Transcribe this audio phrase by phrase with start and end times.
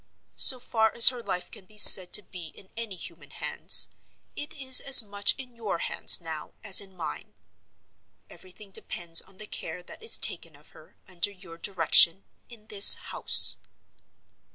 [0.41, 3.89] So far as her life can be said to be in any human hands,
[4.35, 7.35] it is as much in your hands now as in mine.
[8.27, 12.95] Everything depends on the care that is taken of her, under your direction, in this
[12.95, 13.57] house."